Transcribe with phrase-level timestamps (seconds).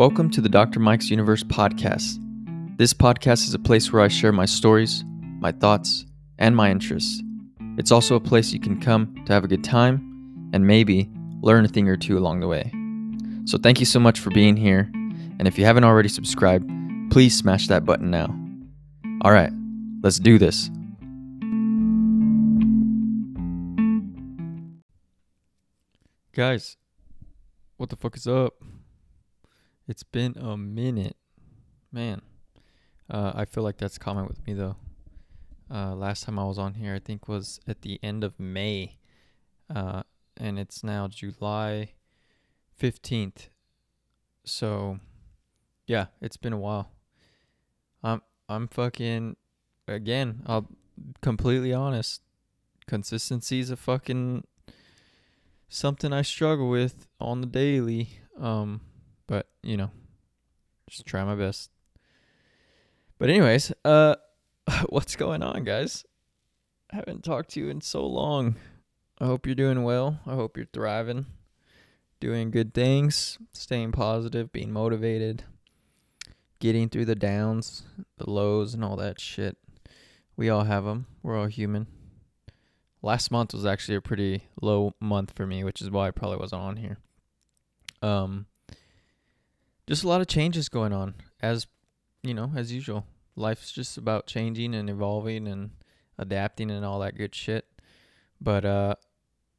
[0.00, 0.80] Welcome to the Dr.
[0.80, 2.16] Mike's Universe podcast.
[2.78, 5.04] This podcast is a place where I share my stories,
[5.40, 6.06] my thoughts,
[6.38, 7.22] and my interests.
[7.76, 11.10] It's also a place you can come to have a good time and maybe
[11.42, 12.72] learn a thing or two along the way.
[13.44, 14.90] So, thank you so much for being here.
[15.38, 16.66] And if you haven't already subscribed,
[17.10, 18.34] please smash that button now.
[19.20, 19.52] All right,
[20.02, 20.70] let's do this.
[26.32, 26.78] Guys,
[27.76, 28.54] what the fuck is up?
[29.90, 31.16] It's been a minute.
[31.90, 32.22] Man.
[33.10, 34.76] Uh, I feel like that's common with me though.
[35.68, 38.98] Uh, last time I was on here, I think was at the end of May.
[39.68, 40.04] Uh,
[40.36, 41.90] and it's now July
[42.80, 43.48] 15th.
[44.44, 45.00] So,
[45.88, 46.92] yeah, it's been a while.
[48.04, 49.34] I'm I'm fucking
[49.88, 50.68] again, I'll
[51.20, 52.22] completely honest.
[52.86, 54.44] Consistency is a fucking
[55.68, 58.10] something I struggle with on the daily.
[58.38, 58.82] Um,
[59.30, 59.90] but you know,
[60.88, 61.70] just try my best.
[63.18, 64.16] But anyways, uh,
[64.88, 66.04] what's going on, guys?
[66.92, 68.56] I haven't talked to you in so long.
[69.20, 70.18] I hope you're doing well.
[70.26, 71.26] I hope you're thriving,
[72.18, 75.44] doing good things, staying positive, being motivated,
[76.58, 77.84] getting through the downs,
[78.18, 79.56] the lows, and all that shit.
[80.36, 81.06] We all have them.
[81.22, 81.86] We're all human
[83.02, 86.38] last month was actually a pretty low month for me, which is why I probably
[86.38, 86.98] wasn't on here.
[88.02, 88.46] Um,
[89.90, 91.66] just a lot of changes going on, as
[92.22, 93.04] you know, as usual.
[93.34, 95.70] Life's just about changing and evolving and
[96.16, 97.66] adapting and all that good shit.
[98.40, 98.94] But uh,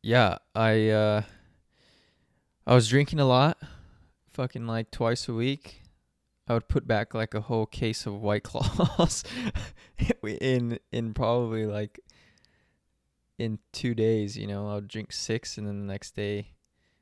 [0.01, 1.21] yeah, I uh,
[2.65, 3.57] I was drinking a lot,
[4.31, 5.81] fucking like twice a week.
[6.47, 9.25] I would put back like a whole case of White Claws
[10.23, 11.99] in in probably like
[13.37, 16.53] in two days, you know, I would drink six and then the next day,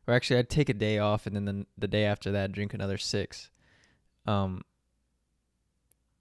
[0.10, 2.74] or actually I'd take a day off and then the, the day after that drink
[2.74, 3.52] another six.
[4.26, 4.64] Um,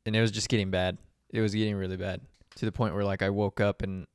[0.05, 0.99] and it was just getting bad.
[1.31, 2.21] It was getting really bad
[2.57, 4.07] to the point where like I woke up and,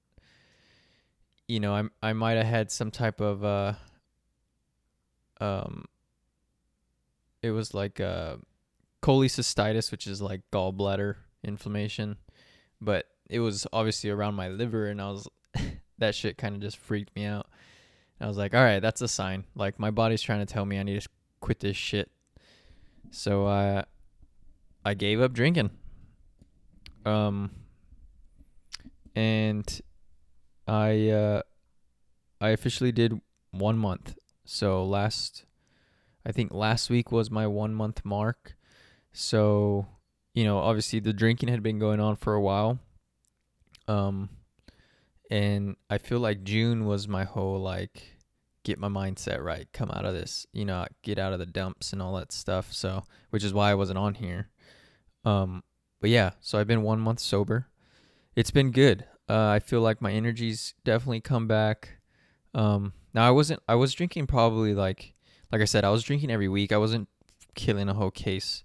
[1.47, 3.73] you know, I I might have had some type of uh,
[5.41, 5.85] um,
[7.41, 8.35] it was like uh,
[9.01, 12.17] cholecystitis, which is like gallbladder inflammation,
[12.79, 15.27] but it was obviously around my liver, and I was
[15.97, 17.47] that shit kind of just freaked me out.
[18.19, 19.45] I was like, all right, that's a sign.
[19.55, 21.07] Like my body's trying to tell me I need to
[21.39, 22.09] quit this shit.
[23.11, 23.83] So I uh,
[24.85, 25.71] I gave up drinking.
[27.05, 27.51] Um
[29.15, 29.81] and
[30.67, 31.41] I uh
[32.39, 33.19] I officially did
[33.51, 34.15] 1 month.
[34.45, 35.45] So last
[36.25, 38.55] I think last week was my 1 month mark.
[39.11, 39.85] So,
[40.33, 42.79] you know, obviously the drinking had been going on for a while.
[43.87, 44.29] Um
[45.29, 48.13] and I feel like June was my whole like
[48.63, 51.93] get my mindset right, come out of this, you know, get out of the dumps
[51.93, 52.71] and all that stuff.
[52.71, 54.49] So, which is why I wasn't on here.
[55.25, 55.63] Um,
[55.99, 57.67] but yeah, so I've been one month sober.
[58.35, 59.05] It's been good.
[59.29, 61.97] Uh, I feel like my energy's definitely come back.
[62.53, 65.13] Um, now I wasn't, I was drinking probably like,
[65.51, 66.71] like I said, I was drinking every week.
[66.71, 67.07] I wasn't
[67.55, 68.63] killing a whole case,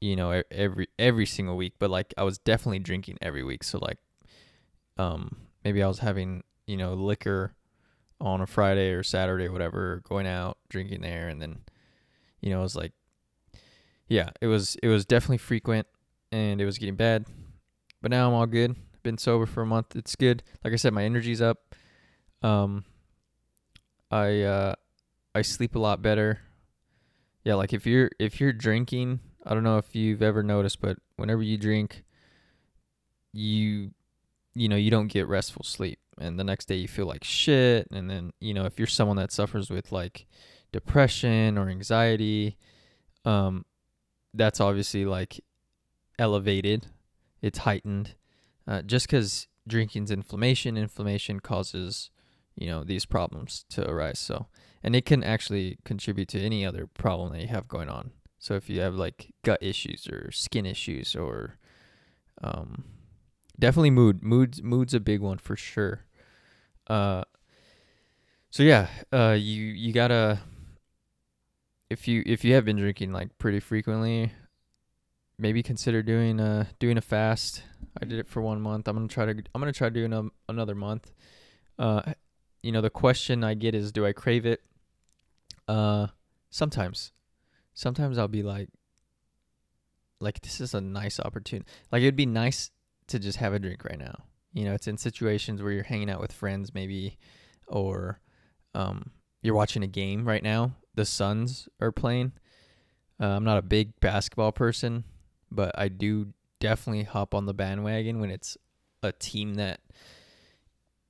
[0.00, 3.64] you know, every every single week, but like I was definitely drinking every week.
[3.64, 3.98] So like,
[4.98, 7.56] um, maybe I was having, you know, liquor
[8.20, 11.58] on a Friday or Saturday or whatever, going out, drinking there and then
[12.40, 12.92] you know, it was like
[14.06, 15.88] yeah, it was it was definitely frequent
[16.30, 17.26] and it was getting bad.
[18.00, 18.76] But now I'm all good.
[19.02, 19.96] Been sober for a month.
[19.96, 20.44] It's good.
[20.62, 21.74] Like I said, my energy's up.
[22.42, 22.84] Um
[24.08, 24.74] I uh
[25.34, 26.42] I sleep a lot better.
[27.42, 30.98] Yeah, like if you're if you're drinking, I don't know if you've ever noticed, but
[31.16, 32.04] whenever you drink,
[33.32, 33.90] you
[34.56, 37.86] you know, you don't get restful sleep and the next day you feel like shit
[37.92, 40.26] and then, you know, if you're someone that suffers with like
[40.72, 42.56] depression or anxiety,
[43.24, 43.64] um
[44.32, 45.40] that's obviously like
[46.18, 46.86] elevated,
[47.42, 48.14] it's heightened.
[48.66, 52.10] Uh, just cuz drinking's inflammation, inflammation causes,
[52.54, 54.18] you know, these problems to arise.
[54.18, 54.46] So,
[54.82, 58.12] and it can actually contribute to any other problem that you have going on.
[58.38, 61.58] So if you have like gut issues or skin issues or
[62.42, 62.84] um
[63.58, 64.22] definitely mood.
[64.22, 66.04] Mood's mood's a big one for sure.
[66.86, 67.24] Uh,
[68.50, 70.40] so yeah, uh, you you gotta
[71.90, 74.32] if you if you have been drinking like pretty frequently,
[75.38, 77.62] maybe consider doing a doing a fast.
[78.00, 78.88] I did it for one month.
[78.88, 81.12] I'm gonna try to I'm gonna try doing a, another month.
[81.78, 82.14] Uh,
[82.62, 84.62] you know the question I get is, do I crave it?
[85.68, 86.08] Uh,
[86.50, 87.12] sometimes,
[87.74, 88.68] sometimes I'll be like,
[90.20, 91.68] like this is a nice opportunity.
[91.92, 92.70] Like it'd be nice
[93.08, 94.24] to just have a drink right now.
[94.52, 97.18] You know, it's in situations where you're hanging out with friends, maybe,
[97.66, 98.20] or
[98.74, 99.10] um,
[99.42, 100.72] you're watching a game right now.
[100.94, 102.32] The Suns are playing.
[103.20, 105.04] Uh, I'm not a big basketball person,
[105.50, 108.56] but I do definitely hop on the bandwagon when it's
[109.02, 109.80] a team that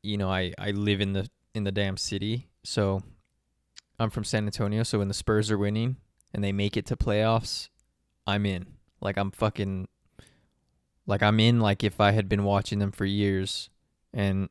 [0.03, 2.49] you know I I live in the in the damn city.
[2.65, 3.03] So
[3.99, 5.97] I'm from San Antonio, so when the Spurs are winning
[6.35, 7.69] and they make it to playoffs,
[8.27, 8.67] I'm in.
[9.01, 9.89] Like I'm fucking
[11.07, 13.71] like I'm in like if I had been watching them for years
[14.13, 14.49] and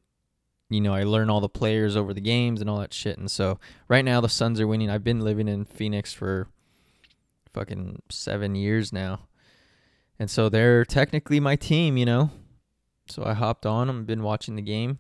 [0.70, 3.18] you know, I learn all the players over the games and all that shit.
[3.18, 4.90] And so right now the Suns are winning.
[4.90, 6.48] I've been living in Phoenix for
[7.54, 9.28] fucking 7 years now.
[10.18, 12.32] And so they're technically my team, you know.
[13.08, 15.00] So I hopped on, I've been watching the game.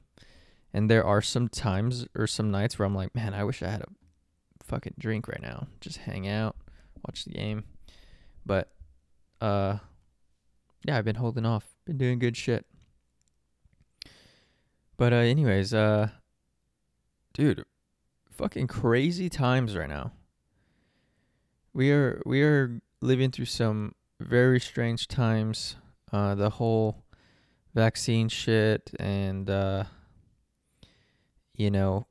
[0.72, 3.70] And there are some times or some nights where I'm like, man, I wish I
[3.70, 3.88] had a
[4.64, 5.68] fucking drink right now.
[5.82, 6.58] Just hang out,
[7.08, 7.64] watch the game.
[8.46, 8.72] But
[9.42, 9.78] uh
[10.86, 11.66] yeah, I've been holding off.
[11.86, 12.66] Been doing good shit.
[14.98, 16.10] But uh anyways, uh
[17.34, 17.66] dude,
[18.30, 20.12] fucking crazy times right now.
[21.74, 25.76] We are we are living through some very strange times.
[26.14, 27.04] Uh the whole
[27.74, 29.84] vaccine shit and uh
[31.56, 32.08] you know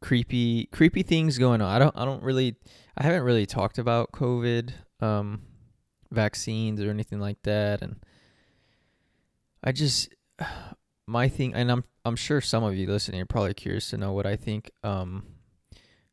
[0.00, 1.70] creepy creepy things going on.
[1.74, 2.56] I don't I don't really
[2.98, 5.42] I haven't really talked about COVID um
[6.14, 7.96] vaccines or anything like that and
[9.62, 10.14] I just
[11.06, 14.12] my thing and I'm I'm sure some of you listening are probably curious to know
[14.12, 15.24] what I think um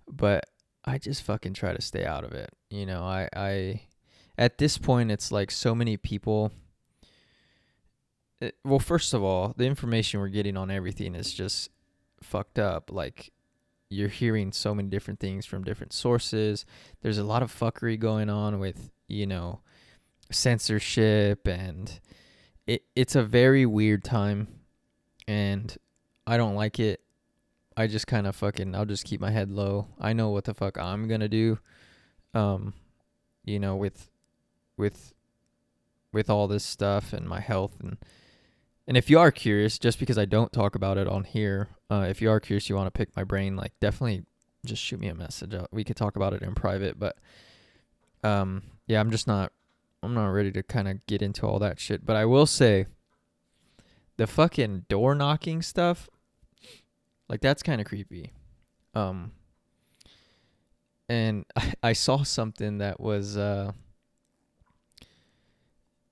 [0.08, 0.46] but
[0.84, 2.50] I just fucking try to stay out of it.
[2.70, 3.82] You know, I I
[4.38, 6.52] at this point it's like so many people
[8.40, 11.70] it, well first of all, the information we're getting on everything is just
[12.22, 13.32] fucked up like
[13.90, 16.66] you're hearing so many different things from different sources.
[17.02, 19.60] There's a lot of fuckery going on with, you know,
[20.32, 22.00] censorship and
[22.68, 24.48] it it's a very weird time
[25.28, 25.78] and
[26.26, 27.02] I don't like it.
[27.76, 29.88] I just kind of fucking I'll just keep my head low.
[30.00, 31.60] I know what the fuck I'm going to do
[32.34, 32.74] um
[33.44, 34.10] you know with
[34.78, 35.14] with
[36.14, 37.98] with all this stuff and my health and
[38.88, 42.06] and if you are curious just because I don't talk about it on here, uh
[42.10, 44.24] if you are curious you want to pick my brain like definitely
[44.66, 45.54] just shoot me a message.
[45.72, 47.18] We could talk about it in private, but
[48.24, 49.52] um yeah, I'm just not
[50.04, 52.88] I'm not ready to kind of get into all that shit, but I will say
[54.18, 56.10] the fucking door knocking stuff
[57.30, 58.34] like that's kind of creepy.
[58.94, 59.32] Um
[61.08, 63.72] and I, I saw something that was uh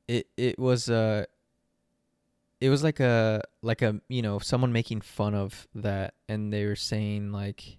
[0.07, 1.25] it it was uh
[2.62, 6.65] it was like a like a you know someone making fun of that and they
[6.65, 7.79] were saying like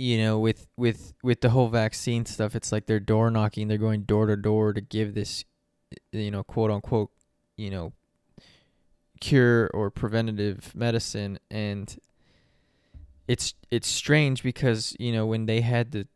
[0.00, 3.78] you know with with with the whole vaccine stuff it's like they're door knocking they're
[3.78, 5.44] going door to door to give this
[6.12, 7.10] you know quote unquote
[7.56, 7.92] you know
[9.20, 11.38] cure or preventative medicine.
[11.50, 11.96] And
[13.28, 16.08] it's it's strange because you know when they had the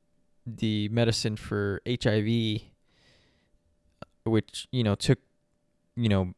[0.47, 2.61] the medicine for HIV
[4.25, 5.19] which you know took
[5.97, 6.35] you know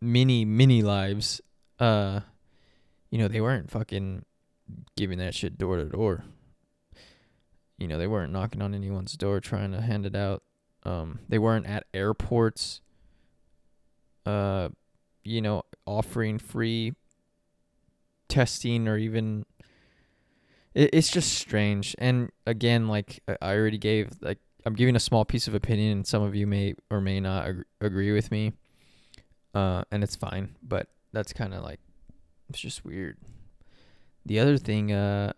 [0.00, 1.40] many many lives
[1.78, 2.20] uh
[3.10, 4.24] you know they weren't fucking
[4.96, 6.24] giving that shit door to door
[7.78, 10.42] you know, they weren't knocking on anyone's door trying to hand it out.
[10.82, 12.80] Um, they weren't at airports,
[14.26, 14.68] uh,
[15.22, 16.94] you know, offering free
[18.28, 19.46] testing or even.
[20.74, 21.94] It, it's just strange.
[21.98, 26.06] And again, like I already gave, like I'm giving a small piece of opinion, and
[26.06, 28.52] some of you may or may not ag- agree with me.
[29.54, 31.80] Uh, and it's fine, but that's kind of like
[32.48, 33.16] it's just weird.
[34.26, 35.32] The other thing, uh,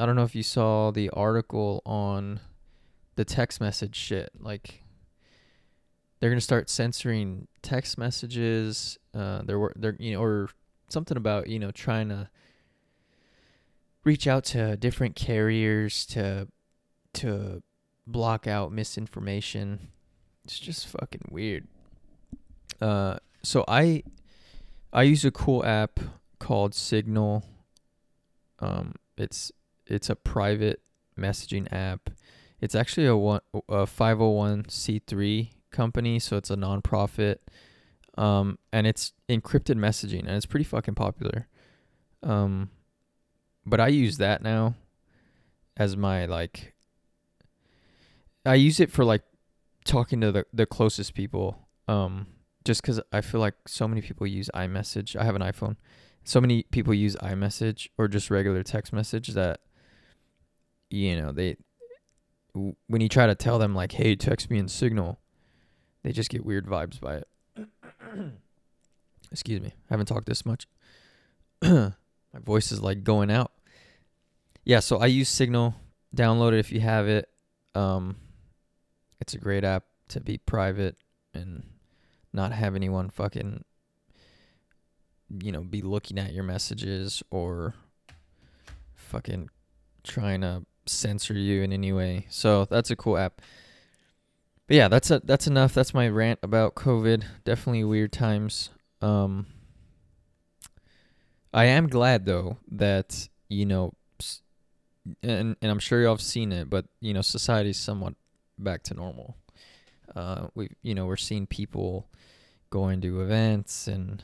[0.00, 2.40] I don't know if you saw the article on
[3.16, 4.30] the text message shit.
[4.40, 4.82] Like
[6.18, 8.98] they're gonna start censoring text messages.
[9.12, 10.48] Uh, there were there you know or
[10.88, 12.30] something about you know trying to
[14.02, 16.48] reach out to different carriers to
[17.12, 17.62] to
[18.06, 19.88] block out misinformation.
[20.44, 21.68] It's just fucking weird.
[22.80, 24.02] Uh, so I
[24.94, 26.00] I use a cool app
[26.38, 27.44] called Signal.
[28.60, 29.52] Um, it's
[29.90, 30.80] it's a private
[31.18, 32.10] messaging app.
[32.60, 37.36] It's actually a one a 501c3 company, so it's a nonprofit.
[38.18, 41.48] Um, and it's encrypted messaging, and it's pretty fucking popular.
[42.22, 42.70] Um,
[43.64, 44.74] but I use that now
[45.76, 46.74] as my like.
[48.44, 49.22] I use it for like
[49.84, 51.68] talking to the the closest people.
[51.88, 52.26] Um,
[52.64, 55.16] just because I feel like so many people use iMessage.
[55.16, 55.76] I have an iPhone.
[56.24, 59.60] So many people use iMessage or just regular text message that
[60.90, 61.56] you know they
[62.52, 65.20] when you try to tell them like hey text me in signal
[66.02, 67.28] they just get weird vibes by it.
[69.30, 70.66] Excuse me i haven't talked this much.
[71.62, 71.92] My
[72.34, 73.52] voice is like going out.
[74.64, 75.74] Yeah so i use signal.
[76.14, 77.28] Download it if you have it.
[77.74, 78.16] Um,
[79.20, 80.96] it's a great app to be private
[81.34, 81.62] and
[82.32, 83.64] not have anyone fucking,
[85.42, 87.74] you know, be looking at your messages or
[88.94, 89.48] fucking
[90.02, 92.26] trying to censor you in any way.
[92.30, 93.40] So that's a cool app.
[94.66, 95.74] But yeah, that's a that's enough.
[95.74, 97.24] That's my rant about COVID.
[97.44, 98.70] Definitely weird times.
[99.00, 99.46] Um
[101.52, 103.94] I am glad though that, you know,
[105.22, 108.14] and and I'm sure y'all have seen it, but you know, society's somewhat
[108.58, 109.36] back to normal.
[110.14, 112.08] Uh we you know, we're seeing people
[112.70, 114.22] going to events and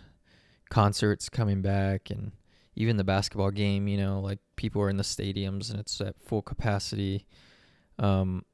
[0.70, 2.32] concerts coming back and
[2.76, 6.20] even the basketball game, you know, like people are in the stadiums and it's at
[6.20, 7.26] full capacity.
[7.98, 8.44] Um,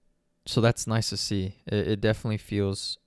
[0.46, 1.56] so that's nice to see.
[1.66, 2.98] It, it definitely feels,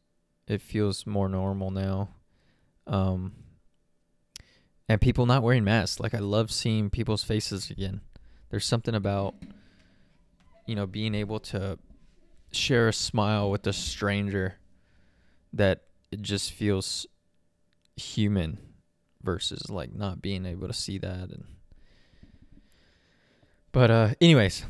[0.47, 2.09] it feels more normal now.
[2.85, 3.31] Um,
[4.89, 6.01] and people not wearing masks.
[6.01, 8.01] Like I love seeing people's faces again.
[8.49, 9.35] There's something about,
[10.67, 11.79] you know, being able to
[12.51, 14.55] share a smile with a stranger
[15.53, 17.07] that it just feels
[17.95, 18.59] human
[19.25, 21.43] versus like not being able to see that and
[23.71, 24.65] but uh anyways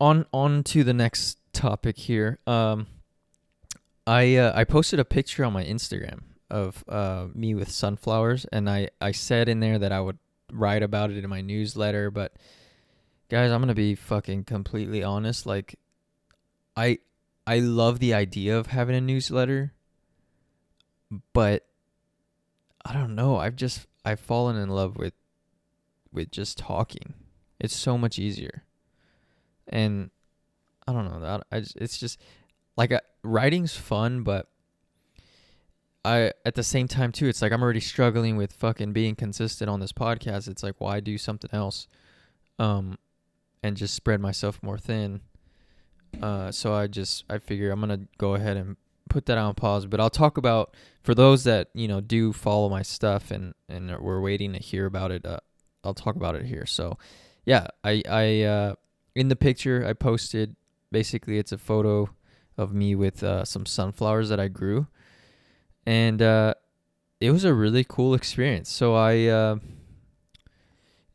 [0.00, 2.38] on on to the next topic here.
[2.46, 2.86] Um
[4.06, 8.68] i uh, i posted a picture on my instagram of uh me with sunflowers and
[8.68, 10.18] i i said in there that i would
[10.52, 12.32] write about it in my newsletter but
[13.28, 15.78] guys i'm gonna be fucking completely honest like
[16.76, 16.98] i
[17.46, 19.72] i love the idea of having a newsletter
[21.32, 21.66] but
[22.84, 25.14] i don't know i've just I've fallen in love with
[26.12, 27.14] with just talking.
[27.58, 28.64] It's so much easier.
[29.68, 30.10] And
[30.88, 32.18] I don't know that I just, it's just
[32.76, 34.48] like I, writing's fun, but
[36.04, 39.68] I at the same time too, it's like I'm already struggling with fucking being consistent
[39.68, 40.48] on this podcast.
[40.48, 41.86] It's like why do something else,
[42.58, 42.98] um,
[43.62, 45.20] and just spread myself more thin.
[46.20, 48.76] Uh, so I just I figure I'm gonna go ahead and
[49.10, 49.84] put that on pause.
[49.84, 53.98] But I'll talk about for those that you know do follow my stuff and and
[54.00, 55.26] we're waiting to hear about it.
[55.26, 55.40] Uh,
[55.84, 56.64] I'll talk about it here.
[56.64, 56.96] So,
[57.44, 58.74] yeah, I I uh,
[59.14, 60.56] in the picture I posted
[60.90, 62.08] basically it's a photo
[62.56, 64.86] of me with uh, some sunflowers that I grew,
[65.84, 66.54] and uh,
[67.20, 68.70] it was a really cool experience.
[68.70, 69.56] So I uh,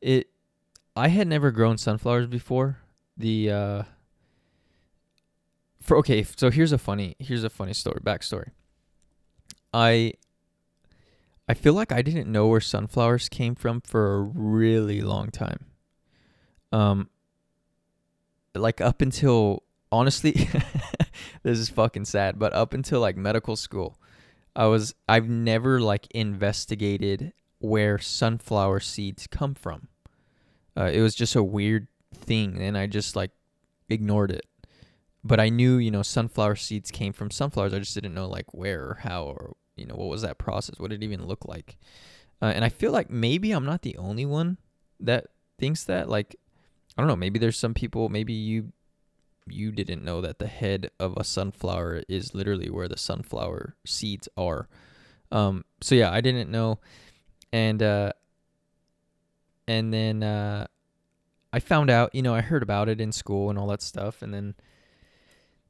[0.01, 0.27] it
[0.95, 2.79] I had never grown sunflowers before.
[3.17, 3.83] The uh,
[5.85, 8.49] for okay, so here's a funny here's a funny story, backstory.
[9.73, 10.13] I
[11.47, 15.65] I feel like I didn't know where sunflowers came from for a really long time.
[16.71, 17.09] Um
[18.55, 20.31] like up until honestly
[21.43, 23.99] this is fucking sad, but up until like medical school,
[24.55, 29.87] I was I've never like investigated where sunflower seeds come from.
[30.75, 33.31] Uh, it was just a weird thing and I just like
[33.87, 34.45] ignored it
[35.25, 37.73] but I knew, you know, sunflower seeds came from sunflowers.
[37.73, 40.79] I just didn't know like where or how or you know what was that process.
[40.79, 41.77] What did it even look like?
[42.43, 44.59] Uh, and I feel like maybe I'm not the only one
[44.99, 45.25] that
[45.57, 46.07] thinks that.
[46.07, 46.35] Like,
[46.95, 47.15] I don't know.
[47.15, 48.07] Maybe there's some people.
[48.07, 48.71] Maybe you
[49.47, 54.29] you didn't know that the head of a sunflower is literally where the sunflower seeds
[54.37, 54.69] are.
[55.31, 56.79] Um, so yeah, I didn't know,
[57.51, 58.11] and uh,
[59.67, 60.67] and then uh,
[61.51, 62.13] I found out.
[62.13, 64.53] You know, I heard about it in school and all that stuff, and then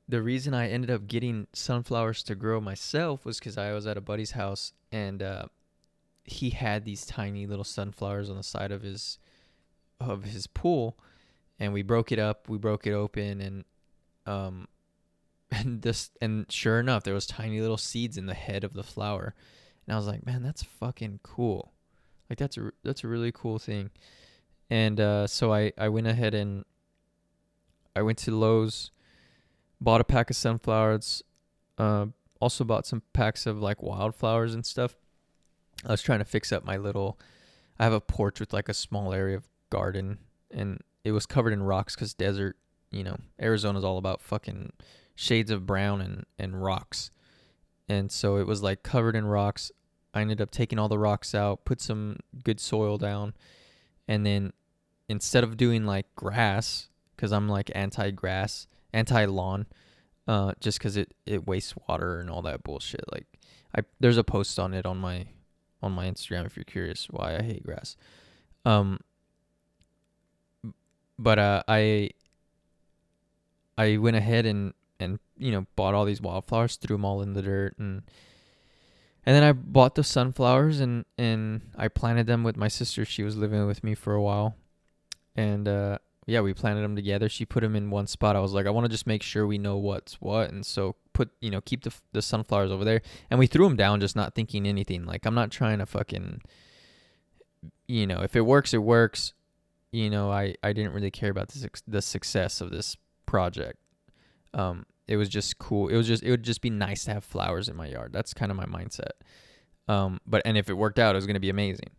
[0.07, 3.97] the reason I ended up getting sunflowers to grow myself was because I was at
[3.97, 5.45] a buddy's house and uh,
[6.25, 9.19] he had these tiny little sunflowers on the side of his
[10.00, 10.97] of his pool,
[11.59, 12.50] and we broke it up.
[12.50, 13.65] We broke it open, and
[14.25, 14.67] um,
[15.51, 18.83] and this and sure enough, there was tiny little seeds in the head of the
[18.83, 19.35] flower,
[19.85, 21.71] and I was like, man, that's fucking cool.
[22.29, 23.91] Like that's a that's a really cool thing,
[24.69, 26.65] and uh, so I I went ahead and
[27.95, 28.89] I went to Lowe's
[29.79, 31.24] bought a pack of sunflowers.
[31.77, 32.08] Uh,
[32.39, 34.96] also bought some packs of like wildflowers and stuff.
[35.86, 37.20] I was trying to fix up my little.
[37.79, 40.20] I have a porch with like a small area of garden,
[40.51, 42.58] and it was covered in rocks because desert.
[42.91, 44.72] You know, Arizona's all about fucking
[45.15, 47.12] shades of brown and and rocks,
[47.89, 49.72] and so it was like covered in rocks.
[50.13, 53.34] I ended up taking all the rocks out, put some good soil down,
[54.08, 54.53] and then
[55.10, 59.67] instead of doing like grass, because I'm like anti grass, anti lawn,
[60.27, 63.03] uh, just because it it wastes water and all that bullshit.
[63.11, 63.27] Like
[63.75, 65.27] I there's a post on it on my
[65.83, 67.95] on my Instagram if you're curious why I hate grass.
[68.65, 68.99] Um,
[71.19, 72.09] but uh, I
[73.77, 77.33] I went ahead and and you know bought all these wildflowers, threw them all in
[77.33, 78.03] the dirt, and
[79.25, 83.05] and then I bought the sunflowers and and I planted them with my sister.
[83.05, 84.55] She was living with me for a while,
[85.35, 85.97] and uh,
[86.27, 87.29] yeah, we planted them together.
[87.29, 88.36] She put them in one spot.
[88.36, 90.96] I was like, I want to just make sure we know what's what, and so
[91.13, 94.15] put you know keep the the sunflowers over there, and we threw them down, just
[94.15, 95.05] not thinking anything.
[95.05, 96.41] Like I'm not trying to fucking,
[97.88, 99.34] you know, if it works, it works.
[99.91, 103.77] You know, I I didn't really care about the the success of this project.
[104.53, 105.89] Um, it was just cool.
[105.89, 108.13] It was just it would just be nice to have flowers in my yard.
[108.13, 109.12] That's kind of my mindset.
[109.88, 111.91] Um, but and if it worked out, it was gonna be amazing.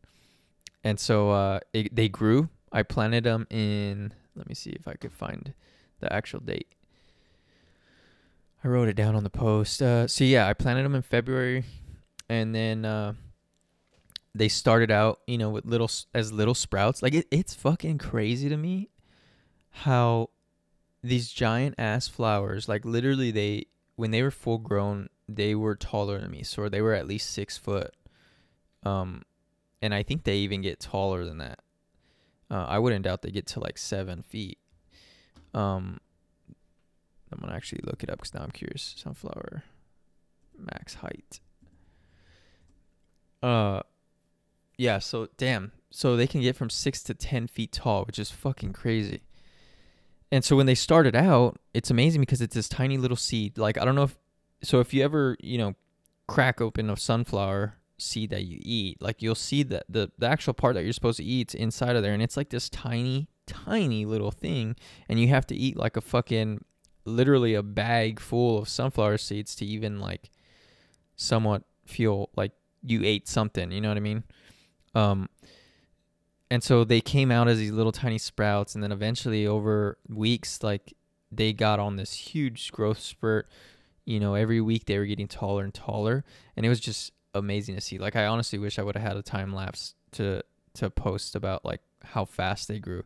[0.83, 2.49] And so uh, it, they grew.
[2.77, 4.13] I planted them in.
[4.35, 5.55] Let me see if I could find
[6.01, 6.69] the actual date.
[8.63, 9.81] I wrote it down on the post.
[9.81, 11.65] Uh, so yeah, I planted them in February,
[12.29, 13.15] and then uh,
[14.35, 17.03] they started out, you know, with little as little sprouts.
[17.03, 18.91] Like it, it's fucking crazy to me
[19.71, 20.29] how
[21.03, 26.21] these giant ass flowers, like literally they when they were full grown, they were taller
[26.21, 26.43] than me.
[26.43, 27.95] So they were at least six foot.
[28.83, 29.23] Um
[29.81, 31.61] and I think they even get taller than that.
[32.51, 34.59] Uh, I wouldn't doubt they get to like seven feet.
[35.55, 35.99] Um
[37.33, 38.95] I'm gonna actually look it up because now I'm curious.
[38.97, 39.65] Sunflower
[40.59, 41.41] max height.
[43.43, 43.81] Uh
[44.79, 45.73] yeah, so damn.
[45.91, 49.23] So they can get from six to ten feet tall, which is fucking crazy.
[50.31, 53.59] And so when they started out, it's amazing because it's this tiny little seed.
[53.59, 54.17] Like I don't know if
[54.63, 55.75] so if you ever, you know,
[56.27, 60.55] crack open a sunflower seed that you eat, like you'll see that the the actual
[60.55, 64.05] part that you're supposed to eat's inside of there and it's like this tiny tiny
[64.05, 64.77] little thing
[65.09, 66.65] and you have to eat like a fucking
[67.05, 70.31] literally a bag full of sunflower seeds to even like
[71.15, 74.25] somewhat feel like you ate something, you know what I mean?
[74.95, 75.29] Um
[76.51, 80.63] and so they came out as these little tiny sprouts and then eventually over weeks
[80.63, 80.95] like
[81.33, 83.49] they got on this huge growth spurt
[84.05, 86.25] you know every week they were getting taller and taller
[86.57, 89.17] and it was just amazing to see like i honestly wish i would have had
[89.17, 90.43] a time lapse to
[90.75, 93.03] to post about like how fast they grew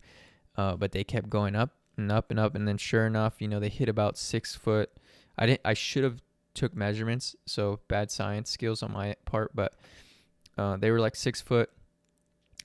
[0.56, 3.48] uh, but they kept going up and up and up and then sure enough you
[3.48, 4.90] know they hit about six foot
[5.38, 6.20] i didn't i should have
[6.54, 9.74] took measurements so bad science skills on my part but
[10.58, 11.70] uh, they were like six foot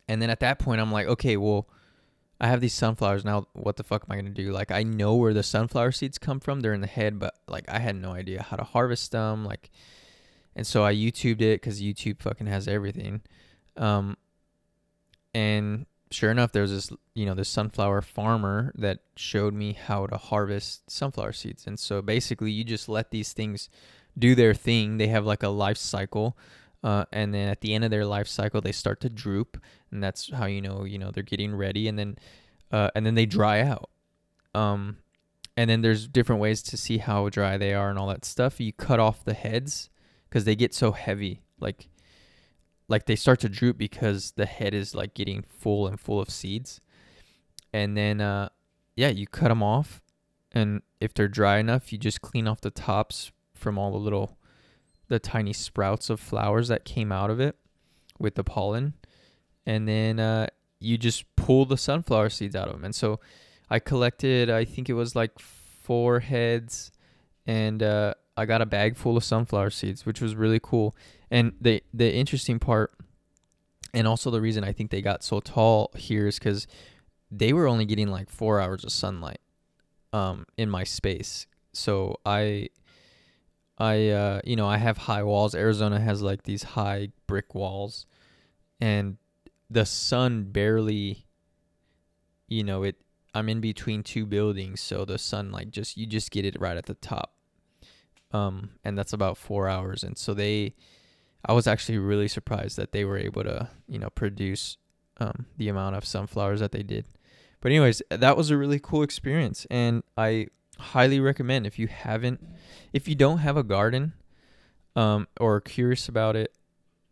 [0.07, 1.67] and then at that point, I'm like, okay, well,
[2.39, 3.47] I have these sunflowers now.
[3.53, 4.51] What the fuck am I gonna do?
[4.51, 6.59] Like, I know where the sunflower seeds come from.
[6.59, 9.45] They're in the head, but like, I had no idea how to harvest them.
[9.45, 9.71] Like,
[10.55, 13.21] and so I YouTubed it because YouTube fucking has everything.
[13.77, 14.17] Um,
[15.33, 20.17] and sure enough, there's this, you know, this sunflower farmer that showed me how to
[20.17, 21.67] harvest sunflower seeds.
[21.67, 23.69] And so basically, you just let these things
[24.17, 24.97] do their thing.
[24.97, 26.37] They have like a life cycle
[26.85, 29.59] uh, and then at the end of their life cycle they start to droop
[29.91, 32.15] and that's how you know you know they're getting ready and then
[32.71, 33.89] uh, and then they dry out
[34.53, 34.97] um,
[35.57, 38.61] and then there's different ways to see how dry they are and all that stuff
[38.61, 39.89] you cut off the heads
[40.35, 41.87] because they get so heavy like
[42.87, 46.29] like they start to droop because the head is like getting full and full of
[46.29, 46.81] seeds
[47.71, 48.49] and then uh
[48.95, 50.01] yeah you cut them off
[50.51, 54.37] and if they're dry enough you just clean off the tops from all the little
[55.07, 57.55] the tiny sprouts of flowers that came out of it
[58.19, 58.93] with the pollen.
[59.65, 60.47] And then uh,
[60.79, 62.85] you just pull the sunflower seeds out of them.
[62.85, 63.19] And so
[63.69, 66.91] I collected, I think it was like four heads,
[67.45, 70.95] and uh, I got a bag full of sunflower seeds, which was really cool.
[71.31, 72.93] And the the interesting part,
[73.93, 76.67] and also the reason I think they got so tall here is because
[77.31, 79.39] they were only getting like four hours of sunlight
[80.13, 81.47] um, in my space.
[81.73, 82.69] So I
[83.77, 85.55] I uh you know, I have high walls.
[85.55, 88.05] Arizona has like these high brick walls
[88.79, 89.17] and
[89.69, 91.25] the sun barely
[92.47, 92.95] you know, it
[93.33, 96.77] I'm in between two buildings, so the sun like just you just get it right
[96.77, 97.34] at the top.
[98.31, 100.03] Um and that's about 4 hours.
[100.03, 100.75] And so they
[101.45, 104.77] I was actually really surprised that they were able to, you know, produce
[105.17, 107.05] um the amount of sunflowers that they did.
[107.61, 109.65] But anyways, that was a really cool experience.
[109.71, 112.45] And I highly recommend if you haven't
[112.91, 114.13] if you don't have a garden
[114.95, 116.53] um or curious about it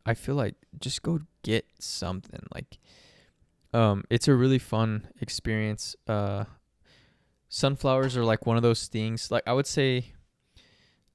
[0.06, 2.45] i feel like just go get something.
[2.54, 2.78] Like
[3.73, 5.95] um it's a really fun experience.
[6.08, 6.45] Uh
[7.49, 10.12] sunflowers are like one of those things like i would say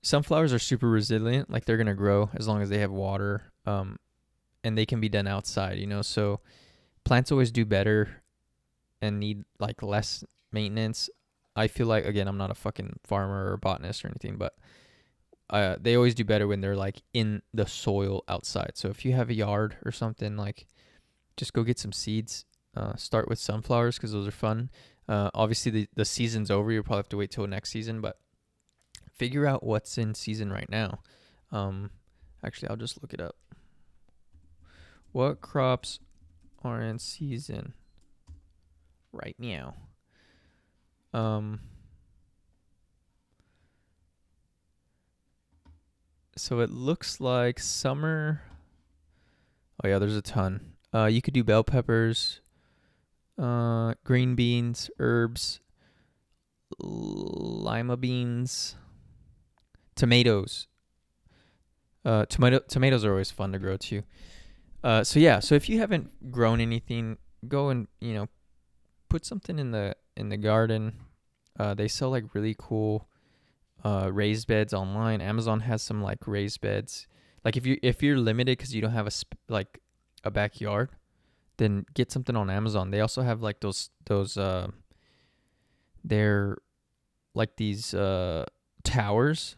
[0.03, 3.43] sunflowers are super resilient like they're going to grow as long as they have water
[3.67, 3.99] um
[4.65, 6.41] and they can be done outside you know so
[7.05, 8.23] plants always do better
[9.01, 11.11] and need like less maintenance
[11.59, 14.55] I feel like again, I'm not a fucking farmer or botanist or anything, but
[15.51, 18.73] uh, they always do better when they're like in the soil outside.
[18.75, 20.69] So if you have a yard or something, like
[21.37, 22.45] just go get some seeds.
[22.77, 24.71] Uh, start with sunflowers because those are fun.
[25.09, 26.71] Uh, obviously, the the season's over.
[26.71, 28.19] You'll probably have to wait till next season, but
[29.19, 31.01] figure out what's in season right now.
[31.53, 31.91] Um,
[32.45, 33.37] actually, I'll just look it up.
[35.13, 35.99] What crops
[36.63, 37.73] are in season
[39.13, 39.75] right now?
[41.13, 41.61] Um
[46.37, 48.43] So it looks like summer
[49.83, 50.75] Oh yeah, there's a ton.
[50.95, 52.41] Uh you could do bell peppers,
[53.39, 55.61] uh green beans, herbs,
[56.79, 58.77] lima beans,
[59.99, 60.67] tomatoes.
[62.05, 64.03] Uh tomato tomatoes are always fun to grow too.
[64.83, 68.29] Uh so yeah, so if you haven't grown anything, go and, you know,
[69.09, 70.93] put something in the in the garden.
[71.59, 73.09] Uh, they sell like really cool
[73.85, 75.21] uh, raised beds online.
[75.21, 77.07] Amazon has some like raised beds.
[77.45, 79.81] Like if you if you're limited because you don't have a sp- like
[80.25, 80.91] a backyard,
[81.57, 82.91] then get something on Amazon.
[82.91, 84.69] They also have like those those uh,
[86.05, 86.59] they're
[87.35, 88.45] like these uh
[88.85, 89.57] towers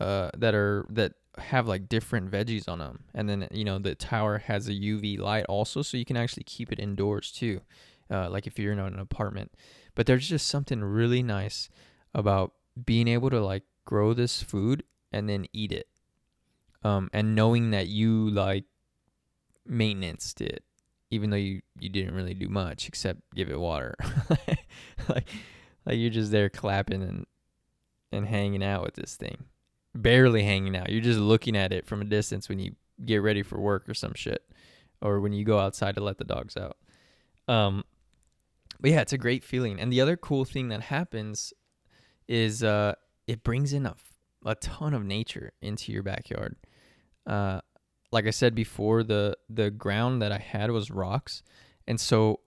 [0.00, 3.94] uh that are that have like different veggies on them and then you know the
[3.94, 7.60] tower has a uv light also so you can actually keep it indoors too
[8.10, 9.52] uh, like if you're in an apartment.
[9.94, 11.68] But there's just something really nice
[12.14, 12.52] about
[12.84, 15.86] being able to like grow this food and then eat it.
[16.82, 18.64] Um, and knowing that you like
[19.66, 20.64] maintenance it,
[21.10, 23.94] even though you, you didn't really do much except give it water.
[25.08, 25.28] like
[25.86, 27.26] like you're just there clapping and
[28.12, 29.44] and hanging out with this thing.
[29.94, 30.90] Barely hanging out.
[30.90, 33.94] You're just looking at it from a distance when you get ready for work or
[33.94, 34.42] some shit.
[35.02, 36.76] Or when you go outside to let the dogs out.
[37.48, 37.84] Um
[38.80, 39.78] but yeah, it's a great feeling.
[39.78, 41.52] And the other cool thing that happens
[42.28, 42.94] is uh,
[43.26, 43.94] it brings in a,
[44.44, 46.56] a ton of nature into your backyard.
[47.26, 47.60] Uh,
[48.12, 51.42] like I said before, the the ground that I had was rocks,
[51.86, 52.40] and so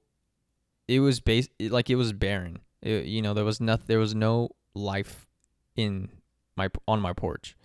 [0.88, 2.60] it was base like it was barren.
[2.82, 3.86] It, you know, there was nothing.
[3.88, 5.28] There was no life
[5.76, 6.10] in
[6.56, 7.56] my on my porch.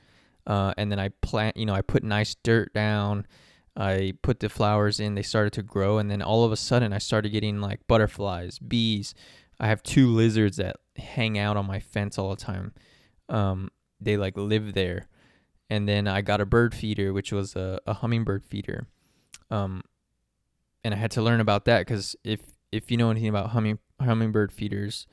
[0.47, 1.57] Uh, and then I plant.
[1.57, 3.27] You know, I put nice dirt down.
[3.79, 6.93] I put the flowers in, they started to grow, and then all of a sudden
[6.93, 9.15] I started getting like butterflies, bees.
[9.61, 12.75] I have two lizards that hang out on my fence all the time.
[13.29, 13.71] Um,
[14.01, 15.07] they like live there.
[15.71, 18.89] And then I got a bird feeder, which was a, a hummingbird feeder.
[19.49, 19.83] Um,
[20.83, 22.41] and I had to learn about that because if
[22.73, 25.07] if you know anything about humming hummingbird feeders,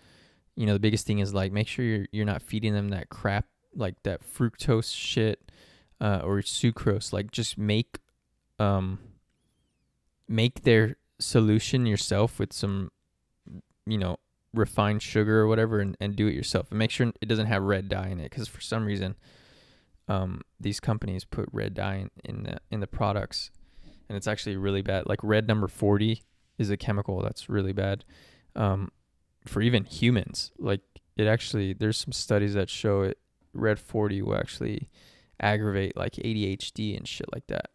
[0.56, 3.10] you know the biggest thing is like make sure you're you're not feeding them that
[3.10, 5.52] crap like that fructose shit
[6.00, 7.14] uh, or sucrose.
[7.14, 8.00] Like just make
[8.58, 9.00] um,
[10.28, 12.92] make their solution yourself with some,
[13.86, 14.18] you know,
[14.54, 16.68] refined sugar or whatever, and, and do it yourself.
[16.72, 19.16] And make sure it doesn't have red dye in it, because for some reason,
[20.08, 23.52] um, these companies put red dye in, in the in the products,
[24.08, 25.08] and it's actually really bad.
[25.08, 26.24] Like red number forty
[26.58, 28.06] is a chemical that's really bad,
[28.56, 28.92] um,
[29.46, 30.52] for even humans.
[30.58, 30.82] Like
[31.18, 33.18] it actually, there's some studies that show it.
[33.56, 34.90] Red forty will actually
[35.40, 37.70] aggravate like ADHD and shit like that.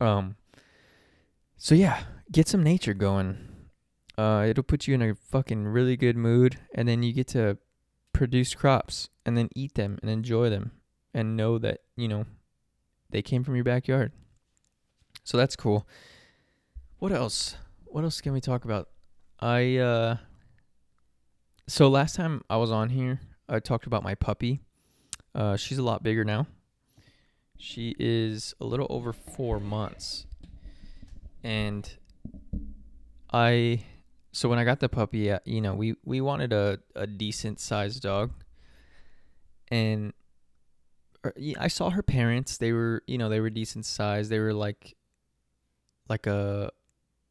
[0.00, 0.36] Um.
[1.56, 3.48] So yeah, get some nature going.
[4.18, 7.58] Uh, it'll put you in a fucking really good mood, and then you get to
[8.12, 10.72] produce crops and then eat them and enjoy them
[11.14, 12.26] and know that you know
[13.10, 14.12] they came from your backyard.
[15.24, 15.86] So that's cool.
[16.98, 17.56] What else?
[17.86, 18.88] What else can we talk about?
[19.40, 20.16] I uh
[21.68, 24.60] so last time I was on here, I talked about my puppy.
[25.34, 26.46] Uh she's a lot bigger now.
[27.62, 30.26] She is a little over four months.
[31.44, 31.88] And
[33.32, 33.84] I,
[34.32, 37.60] so when I got the puppy, uh, you know, we, we wanted a, a decent
[37.60, 38.32] sized dog.
[39.68, 40.12] And
[41.24, 42.58] er, I saw her parents.
[42.58, 44.28] They were, you know, they were decent size.
[44.28, 44.96] They were like,
[46.08, 46.70] like a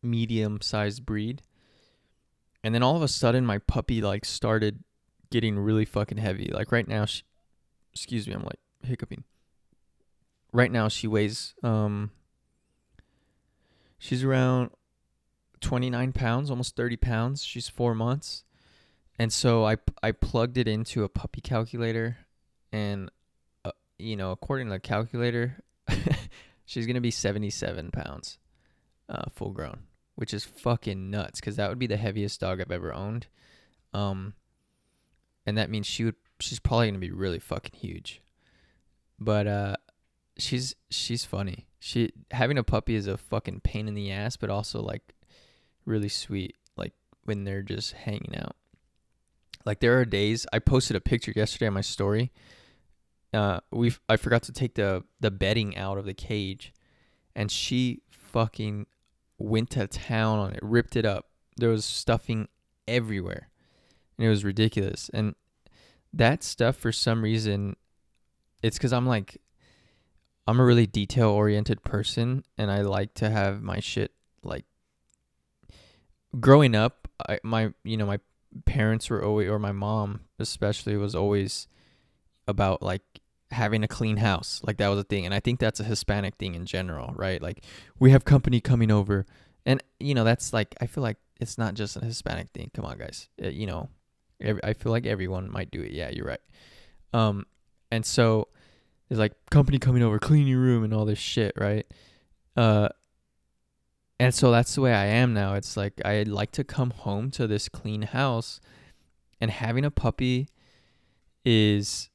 [0.01, 1.41] medium sized breed.
[2.63, 4.81] And then all of a sudden, my puppy like started
[5.29, 6.49] getting really fucking heavy.
[6.53, 7.23] Like right now, she,
[7.93, 9.23] excuse me, I'm like hiccuping.
[10.53, 12.11] Right now she weighs um
[13.97, 14.71] she's around
[15.61, 17.43] 29 pounds almost 30 pounds.
[17.43, 18.43] She's four months.
[19.19, 22.17] And so i i plugged it into a puppy calculator
[22.71, 23.11] and
[23.63, 25.57] uh, you know according to the calculator
[26.65, 28.39] she's gonna be 77 pounds
[29.09, 29.81] uh, full grown
[30.15, 33.27] which is fucking nuts because that would be the heaviest dog i've ever owned.
[33.93, 34.33] Um
[35.45, 38.21] and that means she would she's probably gonna be really fucking huge
[39.19, 39.75] but uh
[40.37, 41.67] she's she's funny.
[41.79, 45.13] She having a puppy is a fucking pain in the ass, but also like
[45.85, 46.55] really sweet.
[46.75, 48.55] Like when they're just hanging out.
[49.65, 52.31] Like there are days I posted a picture yesterday on my story.
[53.33, 56.73] Uh, we I forgot to take the the bedding out of the cage,
[57.35, 58.87] and she fucking
[59.37, 61.27] went to town on it, ripped it up.
[61.57, 62.47] There was stuffing
[62.87, 63.49] everywhere,
[64.17, 65.09] and it was ridiculous.
[65.13, 65.35] And
[66.13, 67.75] that stuff for some reason,
[68.61, 69.41] it's because I'm like
[70.47, 74.11] I'm a really detail oriented person and I like to have my shit
[74.43, 74.65] like
[76.39, 78.19] growing up I, my you know my
[78.65, 81.67] parents were always or my mom especially was always
[82.47, 83.03] about like
[83.51, 84.61] having a clean house.
[84.63, 85.25] Like that was a thing.
[85.25, 87.41] And I think that's a Hispanic thing in general, right?
[87.41, 87.63] Like
[87.99, 89.25] we have company coming over.
[89.65, 92.71] And you know, that's like I feel like it's not just a Hispanic thing.
[92.73, 93.29] Come on, guys.
[93.43, 93.89] Uh, you know,
[94.63, 95.91] I feel like everyone might do it.
[95.91, 96.41] Yeah, you're right.
[97.13, 97.45] Um
[97.91, 98.47] and so
[99.07, 101.85] there's like company coming over, clean your room and all this shit, right?
[102.55, 102.89] Uh
[104.19, 105.55] and so that's the way I am now.
[105.55, 108.61] It's like I like to come home to this clean house
[109.39, 110.47] and having a puppy
[111.43, 112.09] is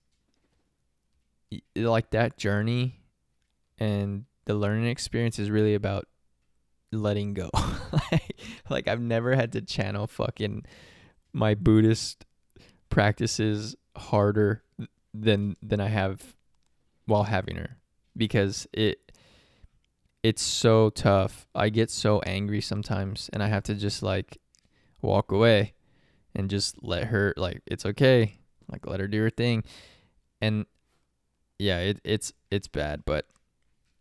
[1.75, 3.01] like that journey
[3.79, 6.07] and the learning experience is really about
[6.93, 7.51] letting go.
[8.13, 10.65] like, like I've never had to channel fucking
[11.33, 12.25] my Buddhist
[12.91, 14.63] practices harder
[15.13, 16.35] than than I have
[17.07, 17.79] while having her
[18.17, 19.13] because it
[20.23, 21.47] it's so tough.
[21.55, 24.39] I get so angry sometimes and I have to just like
[25.01, 25.75] walk away
[26.35, 28.39] and just let her like it's okay.
[28.71, 29.65] Like let her do her thing.
[30.41, 30.67] And
[31.59, 33.27] yeah, it, it's it's bad, but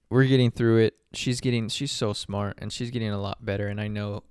[0.09, 0.95] we're getting through it.
[1.13, 4.23] She's getting she's so smart and she's getting a lot better and I know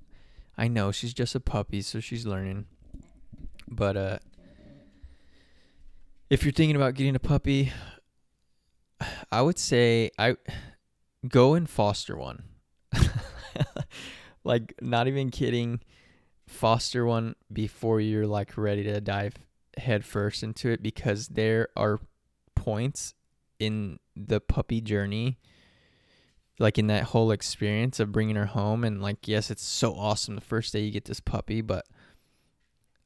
[0.57, 2.67] I know she's just a puppy, so she's learning.
[3.69, 4.19] But uh
[6.31, 7.73] if you're thinking about getting a puppy,
[9.31, 10.37] I would say I
[11.29, 12.45] go and foster one.
[14.45, 15.81] like not even kidding,
[16.47, 19.35] foster one before you're like ready to dive
[19.77, 22.01] headfirst into it because there are
[22.55, 23.15] points
[23.59, 25.39] in the puppy journey
[26.59, 30.35] like in that whole experience of bringing her home and like yes it's so awesome
[30.35, 31.85] the first day you get this puppy but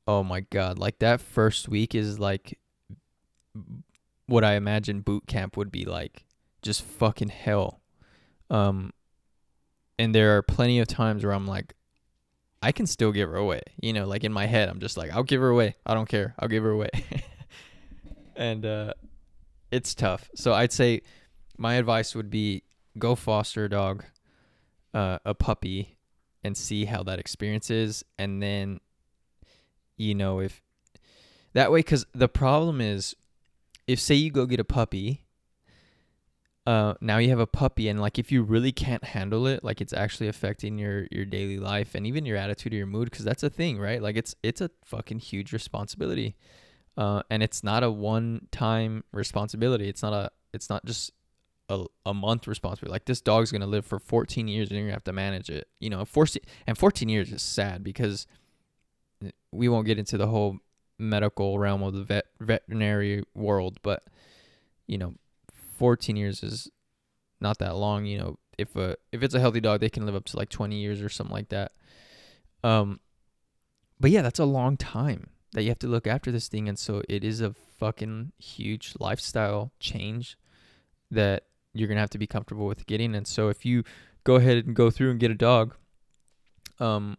[0.08, 2.58] oh my god like that first week is like
[4.26, 6.24] what i imagine boot camp would be like.
[6.60, 7.80] Just fucking hell.
[8.50, 8.92] Um
[9.98, 11.74] and there are plenty of times where i'm like
[12.60, 13.62] i can still give her away.
[13.80, 15.76] You know like in my head i'm just like i'll give her away.
[15.86, 16.34] I don't care.
[16.38, 16.90] I'll give her away.
[18.34, 18.94] And uh
[19.70, 20.30] it's tough.
[20.34, 21.02] So I'd say
[21.58, 22.62] my advice would be
[22.98, 24.04] go foster a dog,
[24.94, 25.96] uh, a puppy,
[26.42, 28.80] and see how that experience is, and then,
[29.98, 30.62] you know, if
[31.52, 33.14] that way, because the problem is,
[33.86, 35.24] if say you go get a puppy,
[36.66, 39.80] uh, now you have a puppy, and like if you really can't handle it, like
[39.80, 43.24] it's actually affecting your your daily life and even your attitude or your mood, because
[43.24, 44.02] that's a thing, right?
[44.02, 46.36] Like it's it's a fucking huge responsibility.
[46.98, 49.88] Uh, and it's not a one-time responsibility.
[49.88, 50.30] It's not a.
[50.52, 51.12] It's not just
[51.68, 52.92] a, a month responsibility.
[52.92, 55.68] Like this dog's gonna live for 14 years, and you're gonna have to manage it.
[55.80, 58.26] You know, 14 and 14 years is sad because
[59.52, 60.58] we won't get into the whole
[60.98, 64.02] medical realm of the vet veterinary world, but
[64.86, 65.14] you know,
[65.78, 66.70] 14 years is
[67.40, 68.04] not that long.
[68.04, 70.48] You know, if a if it's a healthy dog, they can live up to like
[70.48, 71.72] 20 years or something like that.
[72.64, 73.00] Um,
[74.00, 76.78] but yeah, that's a long time that you have to look after this thing and
[76.78, 80.36] so it is a fucking huge lifestyle change
[81.10, 83.82] that you're gonna have to be comfortable with getting and so if you
[84.24, 85.74] go ahead and go through and get a dog
[86.80, 87.16] um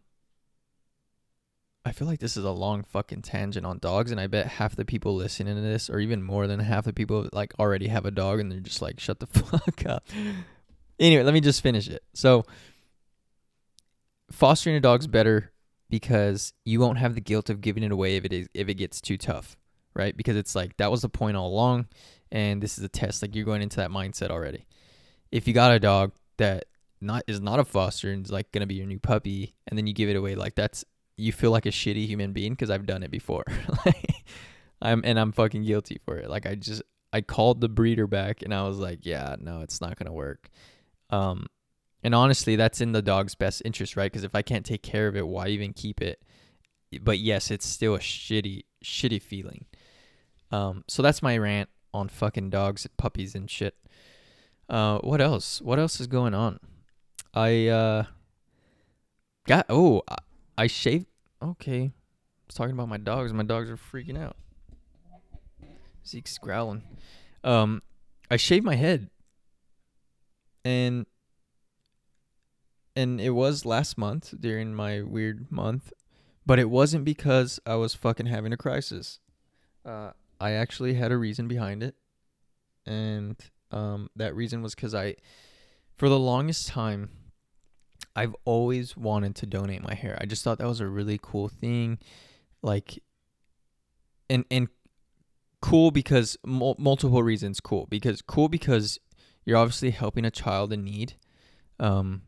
[1.86, 4.76] I feel like this is a long fucking tangent on dogs, and I bet half
[4.76, 8.06] the people listening to this, or even more than half the people, like already have
[8.06, 10.06] a dog, and they're just like, "Shut the fuck up."
[11.00, 12.04] Anyway, let me just finish it.
[12.14, 12.46] So,
[14.30, 15.52] fostering a dog's better
[15.90, 18.76] because you won't have the guilt of giving it away if it is if it
[18.76, 19.58] gets too tough,
[19.94, 20.16] right?
[20.16, 21.88] Because it's like that was the point all along,
[22.30, 23.22] and this is a test.
[23.22, 24.66] Like you're going into that mindset already.
[25.32, 26.66] If you got a dog that
[27.00, 29.88] not is not a foster and is like gonna be your new puppy, and then
[29.88, 30.84] you give it away, like that's
[31.20, 33.46] you feel like a shitty human being because I've done it before.
[33.86, 34.26] like
[34.82, 36.30] I'm and I'm fucking guilty for it.
[36.30, 39.82] Like I just I called the breeder back and I was like, yeah, no, it's
[39.82, 40.50] not gonna work.
[41.10, 41.48] Um,
[42.04, 44.12] and honestly, that's in the dog's best interest, right?
[44.12, 46.22] Because if I can't take care of it, why even keep it?
[47.02, 49.66] But yes, it's still a shitty, shitty feeling.
[50.52, 53.76] Um, so that's my rant on fucking dogs and puppies and shit.
[54.70, 55.62] Uh, what else?
[55.62, 56.60] What else is going on?
[57.34, 58.04] I uh
[59.46, 60.04] got oh
[60.60, 61.06] I, shaved.
[61.42, 61.92] Okay, I
[62.48, 63.32] was talking about my dogs.
[63.32, 64.36] My dogs are freaking out.
[66.06, 66.84] Zeke's growling.
[67.44, 67.82] Um,
[68.30, 69.10] I shaved my head,
[70.66, 71.06] and
[72.96, 75.94] and it was last month during my weird month,
[76.46, 79.20] but it wasn't because I was fucking having a crisis.
[79.86, 81.96] Uh, I actually had a reason behind it,
[82.86, 83.38] and
[83.72, 85.16] um, that reason was because I,
[85.96, 87.12] for the longest time,
[88.16, 90.18] I've always wanted to donate my hair.
[90.20, 92.00] I just thought that was a really cool thing,
[92.62, 93.02] like,
[94.30, 94.68] and and
[95.62, 97.60] cool because mul- multiple reasons.
[97.60, 99.00] Cool because cool because
[99.46, 101.16] you're obviously helping a child in need.
[101.80, 102.24] Um,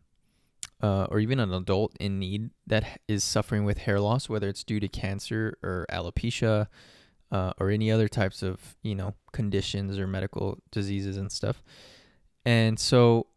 [0.81, 4.63] uh, or even an adult in need that is suffering with hair loss, whether it's
[4.63, 6.67] due to cancer or alopecia
[7.31, 11.63] uh, or any other types of you know conditions or medical diseases and stuff.
[12.45, 13.27] And so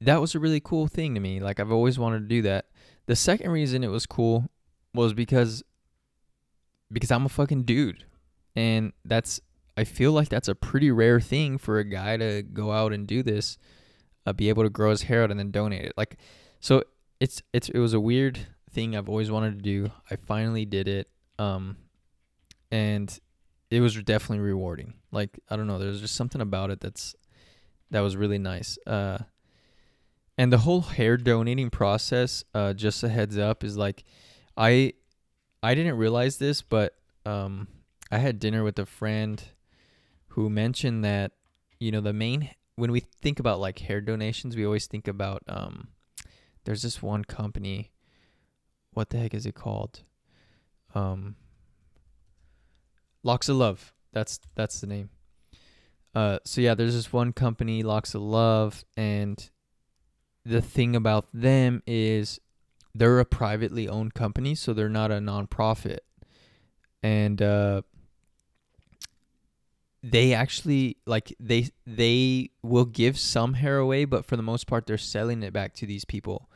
[0.00, 1.40] that was a really cool thing to me.
[1.40, 2.66] Like I've always wanted to do that.
[3.06, 4.50] The second reason it was cool
[4.94, 5.62] was because
[6.92, 8.04] because I'm a fucking dude.
[8.54, 9.40] And that's
[9.76, 13.06] I feel like that's a pretty rare thing for a guy to go out and
[13.06, 13.58] do this,
[14.24, 15.92] uh, be able to grow his hair out and then donate it.
[15.96, 16.16] Like
[16.60, 16.82] so
[17.20, 18.38] it's it's it was a weird
[18.70, 19.90] thing I've always wanted to do.
[20.10, 21.08] I finally did it.
[21.38, 21.76] Um
[22.70, 23.18] and
[23.70, 24.94] it was definitely rewarding.
[25.10, 27.14] Like I don't know, there's just something about it that's
[27.90, 28.78] that was really nice.
[28.86, 29.18] Uh
[30.38, 34.04] and the whole hair donating process, uh, just a heads up, is like
[34.56, 34.94] I
[35.62, 36.94] I didn't realize this, but
[37.24, 37.68] um,
[38.10, 39.42] I had dinner with a friend
[40.28, 41.32] who mentioned that
[41.78, 45.42] you know the main when we think about like hair donations, we always think about
[45.48, 45.88] um,
[46.64, 47.90] there's this one company.
[48.92, 50.02] What the heck is it called?
[50.94, 51.36] Um,
[53.22, 53.92] Locks of Love.
[54.12, 55.10] That's that's the name.
[56.14, 59.50] Uh, so yeah, there's this one company, Locks of Love, and
[60.46, 62.40] the thing about them is
[62.94, 65.98] they're a privately owned company, so they're not a nonprofit.
[67.02, 67.82] And uh,
[70.02, 74.86] they actually like they they will give some hair away, but for the most part
[74.86, 76.48] they're selling it back to these people.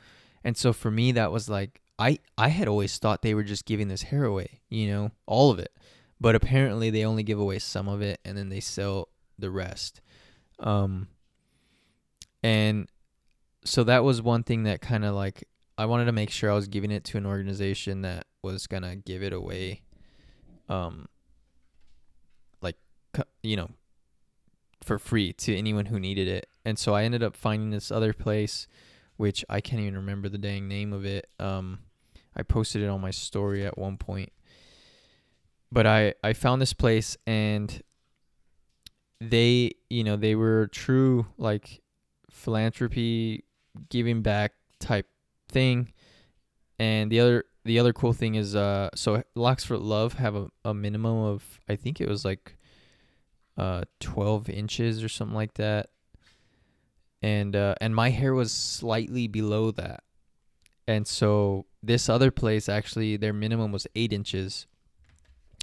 [0.44, 3.64] And so for me that was like I I had always thought they were just
[3.64, 5.72] giving this hair away, you know, all of it.
[6.20, 10.00] But apparently they only give away some of it and then they sell the rest.
[10.60, 11.08] Um
[12.42, 12.88] and
[13.70, 15.46] so that was one thing that kind of like
[15.78, 18.96] I wanted to make sure I was giving it to an organization that was gonna
[18.96, 19.82] give it away,
[20.68, 21.06] um,
[22.60, 22.74] like
[23.44, 23.70] you know,
[24.82, 26.48] for free to anyone who needed it.
[26.64, 28.66] And so I ended up finding this other place,
[29.16, 31.28] which I can't even remember the dang name of it.
[31.38, 31.78] Um,
[32.34, 34.32] I posted it on my story at one point,
[35.70, 37.80] but I I found this place and
[39.20, 41.82] they you know they were true like
[42.32, 43.44] philanthropy
[43.88, 45.06] giving back type
[45.48, 45.92] thing.
[46.78, 50.48] And the other the other cool thing is uh so Locks for Love have a,
[50.64, 52.56] a minimum of I think it was like
[53.56, 55.90] uh 12 inches or something like that.
[57.22, 60.02] And uh and my hair was slightly below that.
[60.88, 64.66] And so this other place actually their minimum was 8 inches.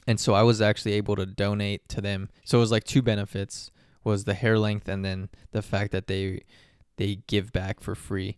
[0.06, 2.30] And so I was actually able to donate to them.
[2.46, 3.72] So it was like two benefits
[4.08, 6.42] was the hair length and then the fact that they
[6.98, 8.38] they give back for free.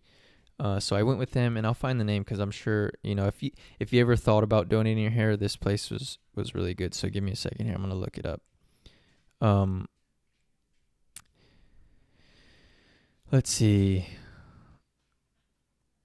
[0.58, 3.14] Uh, so I went with them, and I'll find the name because I'm sure you
[3.14, 6.54] know if you if you ever thought about donating your hair, this place was was
[6.54, 6.94] really good.
[6.94, 7.74] So give me a second here.
[7.74, 8.42] I'm gonna look it up.
[9.40, 9.88] Um,
[13.32, 14.06] let's see.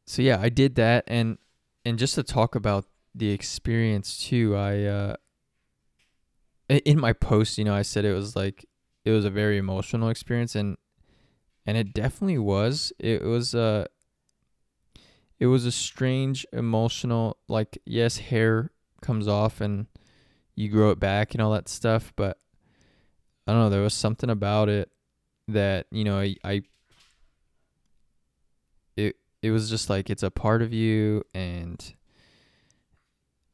[0.06, 1.38] So yeah, I did that, and
[1.84, 5.16] and just to talk about the experience too, I uh,
[6.70, 8.66] in my post, you know, I said it was like
[9.04, 10.78] it was a very emotional experience, and
[11.66, 12.94] and it definitely was.
[13.00, 13.86] It was uh
[15.40, 19.88] it was a strange emotional like yes, hair comes off and
[20.56, 22.40] you grow it back and all that stuff, but
[23.48, 24.90] I don't know, there was something about it
[25.48, 26.64] that, you know, I, I
[28.96, 31.94] it it was just like it's a part of you and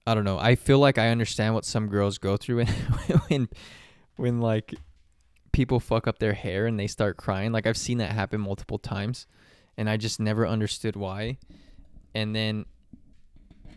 [0.05, 0.39] I don't know.
[0.39, 2.67] I feel like I understand what some girls go through when
[3.27, 3.49] when
[4.15, 4.73] when like
[5.51, 7.51] people fuck up their hair and they start crying.
[7.51, 9.27] Like I've seen that happen multiple times
[9.77, 11.37] and I just never understood why.
[12.13, 12.65] And then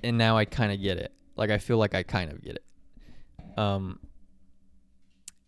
[0.03, 1.13] and now I kind of get it.
[1.37, 3.59] Like I feel like I kind of get it.
[3.59, 4.01] Um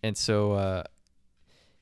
[0.02, 0.82] and so uh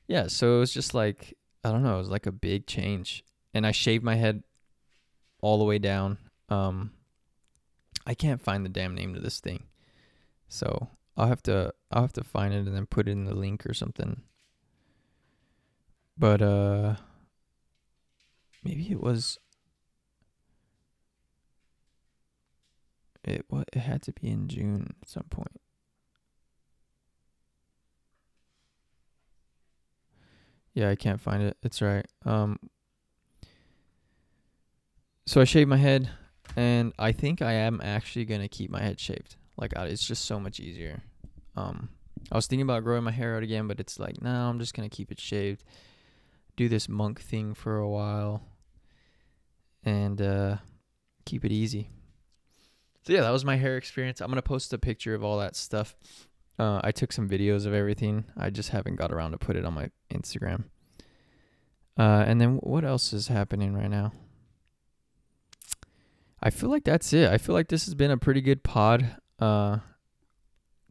[0.06, 3.24] yeah, so it was just like I don't know, it was like a big change.
[3.54, 4.42] And I shaved my head
[5.40, 6.18] all the way down.
[6.48, 6.92] Um
[8.06, 9.64] I can't find the damn name to this thing.
[10.48, 13.34] So I'll have to I'll have to find it and then put it in the
[13.34, 14.22] link or something.
[16.16, 16.96] But uh
[18.62, 19.38] maybe it was
[23.24, 25.60] it what it had to be in June at some point.
[30.72, 31.56] Yeah, I can't find it.
[31.62, 32.06] It's right.
[32.24, 32.58] Um
[35.26, 36.10] so I shaved my head
[36.56, 39.36] and I think I am actually going to keep my head shaved.
[39.56, 41.02] Like it's just so much easier.
[41.56, 41.88] Um
[42.30, 44.58] I was thinking about growing my hair out again, but it's like, no, nah, I'm
[44.58, 45.62] just going to keep it shaved
[46.56, 48.42] do this monk thing for a while
[49.82, 50.56] and uh,
[51.24, 51.90] keep it easy.
[53.06, 54.20] So yeah, that was my hair experience.
[54.20, 55.94] I'm gonna post a picture of all that stuff.
[56.58, 58.24] Uh, I took some videos of everything.
[58.36, 60.64] I just haven't got around to put it on my Instagram.
[61.98, 64.12] Uh, and then what else is happening right now?
[66.42, 67.30] I feel like that's it.
[67.30, 69.16] I feel like this has been a pretty good pod.
[69.38, 69.78] Uh,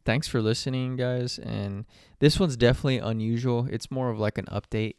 [0.04, 1.38] thanks for listening, guys.
[1.38, 1.84] And
[2.18, 3.68] this one's definitely unusual.
[3.70, 4.96] It's more of like an update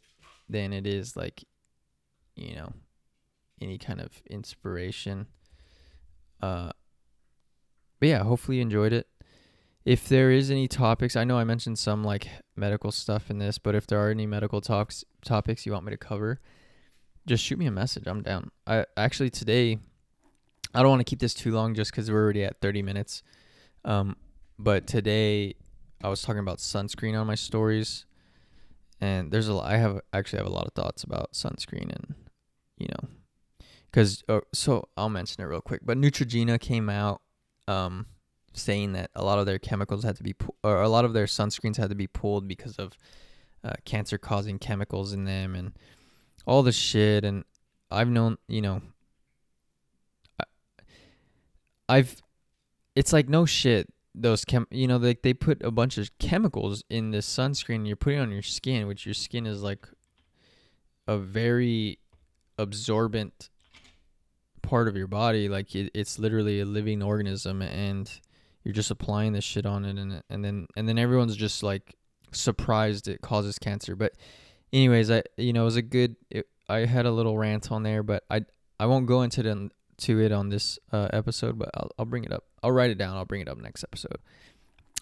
[0.48, 1.44] than it is like,
[2.34, 2.72] you know,
[3.60, 5.26] any kind of inspiration.
[6.42, 6.70] Uh,
[7.98, 9.06] but yeah, hopefully you enjoyed it.
[9.84, 13.58] If there is any topics, I know I mentioned some like medical stuff in this,
[13.58, 16.40] but if there are any medical talks topics you want me to cover,
[17.26, 18.04] just shoot me a message.
[18.06, 18.50] I'm down.
[18.66, 19.78] I actually today,
[20.74, 23.22] I don't want to keep this too long just because we're already at 30 minutes.
[23.84, 24.16] Um,
[24.58, 25.54] but today
[26.02, 28.06] I was talking about sunscreen on my stories,
[29.00, 32.14] and there's a lot, I have actually have a lot of thoughts about sunscreen and
[32.78, 33.08] you know,
[33.90, 35.80] because uh, so I'll mention it real quick.
[35.84, 37.22] But Neutrogena came out,
[37.68, 38.06] um,
[38.52, 41.12] saying that a lot of their chemicals had to be pu- or a lot of
[41.12, 42.96] their sunscreens had to be pulled because of
[43.64, 45.72] uh, cancer causing chemicals in them and
[46.46, 47.44] all the shit and
[47.90, 48.82] I've known, you know,
[50.40, 50.44] I,
[51.88, 52.22] I've
[52.94, 56.10] it's like no shit those chem you know like they, they put a bunch of
[56.18, 59.86] chemicals in this sunscreen you're putting on your skin which your skin is like
[61.06, 61.98] a very
[62.58, 63.50] absorbent
[64.62, 65.48] part of your body.
[65.48, 68.10] Like it, it's literally a living organism and
[68.64, 71.94] you're just applying this shit on it and and then and then everyone's just like
[72.32, 73.94] surprised it causes cancer.
[73.96, 74.12] But
[74.72, 77.84] anyways i you know it was a good it, i had a little rant on
[77.84, 78.44] there but i
[78.80, 82.24] i won't go into the, to it on this uh, episode but I'll, I'll bring
[82.24, 84.18] it up i'll write it down i'll bring it up next episode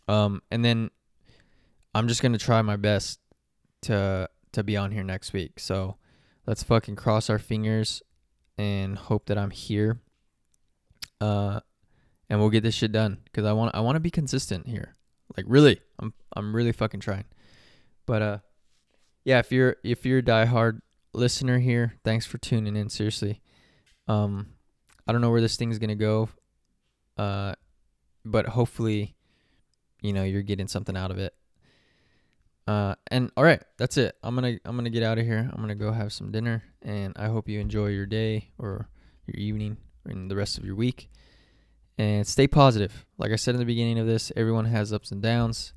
[0.09, 0.91] um and then
[1.95, 3.19] i'm just gonna try my best
[3.83, 5.97] to to be on here next week so
[6.47, 8.03] let's fucking cross our fingers
[8.57, 9.99] and hope that i'm here
[11.21, 11.61] uh
[12.29, 14.95] and we'll get this shit done because I want I want to be consistent here.
[15.37, 17.25] Like really, I'm I'm really fucking trying.
[18.07, 18.39] But uh,
[19.25, 20.81] yeah, if you're if you're a diehard
[21.13, 22.89] listener here, thanks for tuning in.
[22.89, 23.41] Seriously,
[24.09, 24.49] um,
[25.07, 26.29] I don't know where this thing's gonna go,
[27.17, 27.55] uh,
[28.25, 29.15] but hopefully,
[30.01, 31.35] you know, you're getting something out of it.
[32.67, 34.17] Uh, and all right, that's it.
[34.23, 35.51] I'm gonna I'm gonna get out of here.
[35.53, 38.89] I'm gonna go have some dinner, and I hope you enjoy your day or
[39.27, 39.77] your evening
[40.07, 41.11] and the rest of your week
[41.99, 43.07] and stay positive.
[43.19, 45.73] Like I said in the beginning of this, everyone has ups and downs.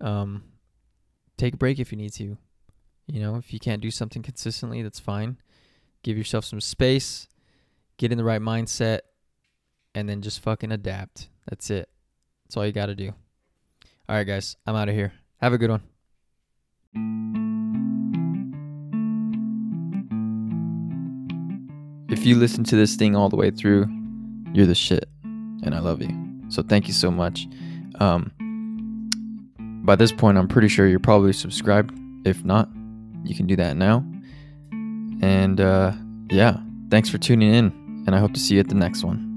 [0.00, 0.44] Um,
[1.36, 2.36] take a break if you need to.
[3.06, 5.38] You know, if you can't do something consistently, that's fine.
[6.02, 7.26] Give yourself some space,
[7.98, 9.00] get in the right mindset,
[9.94, 11.28] and then just fucking adapt.
[11.48, 11.88] That's it.
[12.44, 13.12] That's all you got to do.
[14.08, 15.12] All right, guys, I'm out of here.
[15.40, 15.82] Have a good one.
[22.10, 23.86] If you listen to this thing all the way through,
[24.54, 25.08] you're the shit
[25.62, 26.10] and I love you.
[26.48, 27.46] So thank you so much.
[28.00, 28.32] Um,
[29.84, 31.94] by this point, I'm pretty sure you're probably subscribed.
[32.24, 32.68] If not,
[33.24, 34.04] you can do that now.
[35.20, 35.92] And uh,
[36.30, 36.58] yeah,
[36.90, 37.72] thanks for tuning in,
[38.08, 39.27] and I hope to see you at the next one.